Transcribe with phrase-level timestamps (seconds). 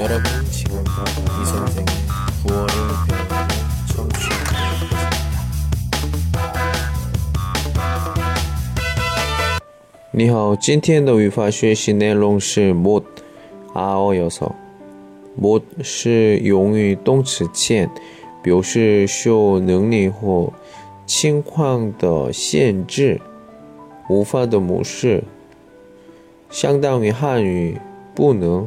[0.00, 1.86] 여러분 지금부터 이 선생의
[2.46, 2.68] 구월을
[3.08, 3.48] 배우는
[3.94, 5.16] 청취하고 있습니다.
[10.12, 14.54] 你好，今天的语法学习内容是 못아어여서
[15.34, 17.90] 못是用于动词前，
[18.42, 20.50] 表示受能力或
[21.04, 23.20] 情况的限制、
[24.08, 25.22] 无法的模式，
[26.48, 27.78] 相当于汉语
[28.14, 28.66] 不能、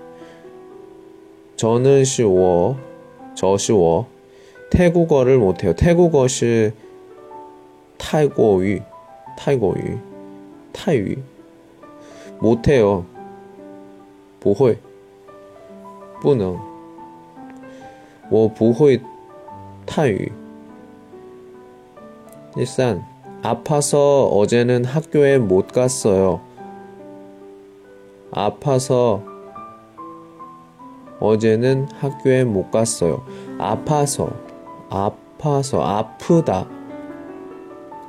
[1.57, 2.77] 저는 是我,
[3.35, 4.05] 저是我.
[4.69, 5.73] 태국어를 못해요.
[5.73, 6.73] 태국어是
[7.97, 8.81] 泰国语,
[9.37, 9.97] 泰国语,
[10.73, 11.17] 타이
[12.39, 13.05] 못해요.
[14.39, 14.77] 不会,
[16.21, 16.59] 不能.
[18.29, 18.99] 我不会
[19.85, 20.31] 泰语.
[22.53, 23.03] 第三
[23.41, 26.41] 아파서 어제는 학교에 못 갔어요.
[28.31, 29.21] 아파서
[31.19, 33.23] 어제는 학교에 못 갔어요.
[33.57, 34.29] 아파서,
[34.89, 36.67] 아파서, 아프다,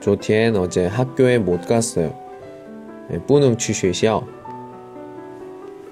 [0.00, 2.12] 昨天어제학교에못갔어 요。
[3.26, 4.24] 不能去学校，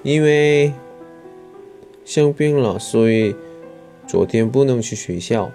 [0.03, 0.73] 因为
[2.05, 3.35] 生病了，所以
[4.07, 5.51] 昨天不能去学校。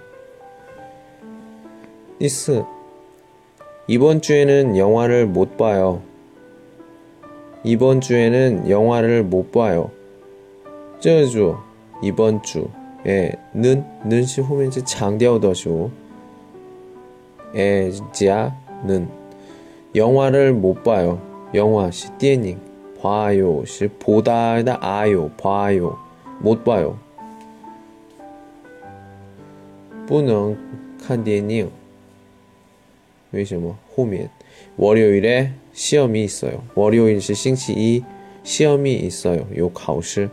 [2.19, 2.65] 第四。
[3.91, 6.03] 이번 주에는 영화를 못 봐요.
[7.65, 9.91] 이번 주에는 영화를 못 봐요.
[11.01, 11.57] 这주
[12.03, 15.91] 이번 주에 는 는시 후면지 장调的주
[17.55, 19.09] 에자는
[19.95, 21.19] 영화를 못 봐요.
[21.55, 22.59] 영화 是电影
[23.01, 25.97] 봐요 是 보다다 아요 봐요
[26.43, 26.99] 못 봐요.
[30.07, 30.57] 不能
[31.03, 31.71] 看电影
[33.31, 33.77] 为什么？
[33.95, 34.31] 后面
[34.77, 36.63] 월요일에 시험이 있어요.
[36.75, 38.05] 월요일 是星期一,
[38.45, 39.47] 시험이 있어요.
[39.55, 40.29] 有考试。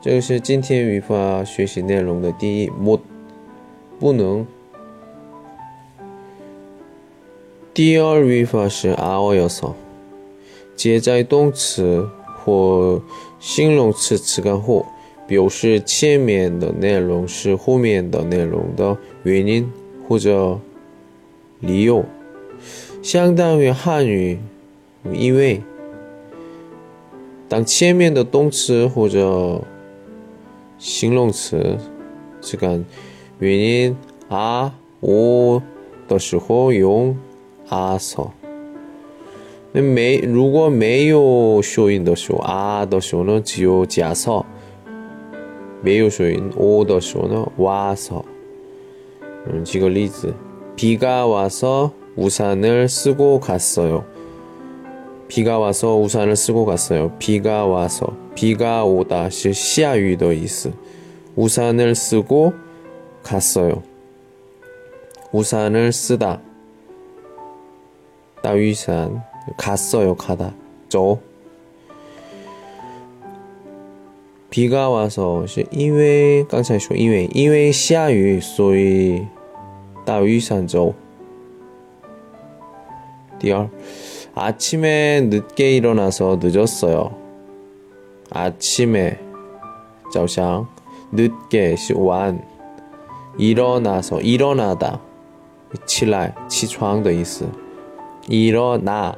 [0.00, 3.00] 这个是今天语法学习内容的第一못
[3.98, 4.46] 不能。
[7.74, 9.74] 第二语法是아어여서
[10.76, 13.02] 接在动词或
[13.40, 14.86] 形容词词干后，
[15.26, 19.70] 表示前面的内容是后面的内容的原因
[20.08, 20.58] 或者。
[21.60, 22.04] 理由
[23.02, 24.38] 相当于汉语，
[25.12, 25.60] 因为
[27.48, 29.60] 当前面的动词或者
[30.78, 31.76] 形容词
[32.40, 32.80] 这个
[33.40, 33.96] 原因
[34.28, 35.60] 啊我
[36.06, 37.16] 的时候用
[37.68, 38.30] 啊서
[39.72, 44.44] 那没如果没有收音的时候啊的时候呢，只有假서
[45.82, 48.24] 没有收音我的时候呢，와 서。
[49.46, 50.34] 嗯，举个例子。
[50.76, 54.04] 비가 와서 우산을 쓰고 갔어요.
[55.26, 57.12] 비가 와서 우산을 쓰고 갔어요.
[57.18, 60.72] 비가 와서 비가 오다 是下雨的意思.
[61.36, 62.52] 우산을 쓰고
[63.22, 63.82] 갔어요.
[65.32, 66.40] 우산을 쓰다.
[68.42, 69.22] 大雨伞
[69.56, 70.14] 갔어요.
[70.14, 70.54] 가다.
[70.88, 71.18] 저
[74.50, 79.26] 비가 와서 是因为刚才说因为因为下雨所以
[80.04, 80.94] 大雨伞조
[83.38, 83.70] 디얼
[84.34, 87.14] 아침에 늦게 일어나서 늦었어요.
[88.30, 89.18] 아침에
[90.12, 90.66] 早上
[91.12, 92.40] 늦게 是晚
[93.38, 95.00] 일어나서 일어나다
[95.86, 97.46] 起来起床的意思
[98.28, 99.14] 일어나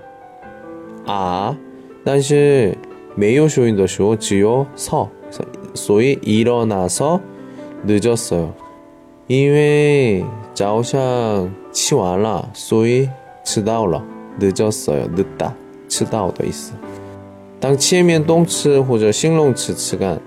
[1.07, 1.57] 아
[2.05, 2.77] 但是
[3.15, 5.09] 没有收音的时候只有 서.
[5.75, 7.21] 所以 일어나서
[7.85, 8.53] 늦었어요.
[9.29, 13.09] 因为早上起完了,所以
[13.45, 14.03] 迟到了.
[14.41, 15.07] 늦었어요.
[15.15, 15.53] 늦다.
[15.89, 16.73] 迟到的意思.
[17.61, 20.21] 当前面动词或者形容词词干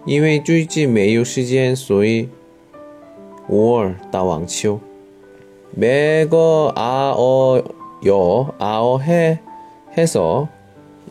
[0.07, 2.29] 이외 쭈이찌 매요 시간 소위
[3.49, 4.81] 5월 다 왕치요.
[5.73, 9.41] 매거 아어요 아어해
[9.99, 10.49] 해서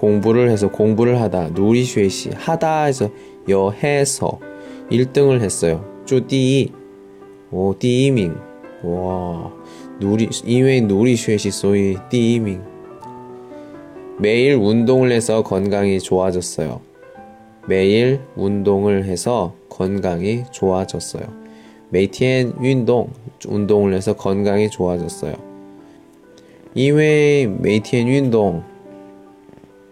[0.00, 3.10] 공부를 해서 공부를 하다 누리쉐시 하다 해서
[3.48, 4.40] 여해서
[4.90, 5.84] 1등을 했어요.
[6.06, 6.72] 쪼디
[7.50, 8.34] 오, 디이밍
[8.82, 9.52] 와
[10.00, 12.62] 누리 이외 누리쉐시 소위 디이밍
[14.18, 16.80] 매일 운동을 해서 건강이 좋아졌어요.
[17.68, 21.24] 매일 운동을 해서 건강이 좋아졌어요.
[21.90, 23.10] 매티엔 운동
[23.46, 25.34] 운동을 해서 건강이 좋아졌어요.
[26.74, 28.69] 이외 매티엔 운동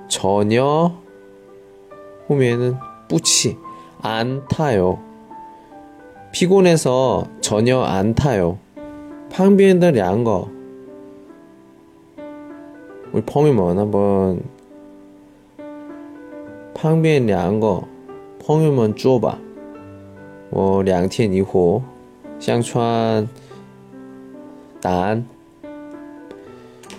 [0.07, 0.93] 전혀
[2.27, 3.57] 후면은 뿌치
[4.01, 4.99] 안 타요.
[6.33, 8.57] 피곤해서 전혀 안 타요.
[9.31, 10.49] 방비엔더 량거
[13.11, 14.43] 우리 펑유먼 한번
[16.75, 17.87] 방비엔 량거
[18.45, 19.37] 펑유먼 쪼봐.
[20.51, 21.83] 뭐, 两天以后
[22.39, 23.27] 相传
[24.81, 25.25] 答案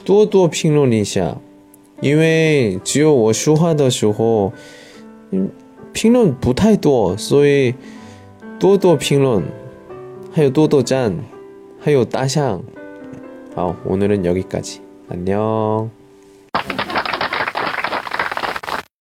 [0.05, 1.37] 多多评论一下，
[2.01, 4.53] 因为只有我说话的时候，
[5.31, 5.51] 嗯，
[5.93, 7.75] 评论不太多，所以
[8.65, 9.43] 多多评论，
[10.33, 11.15] 还有多多赞，
[11.79, 12.63] 还有大象。
[13.55, 14.81] 好，오늘은여기까 지。
[15.09, 15.91] 안녕.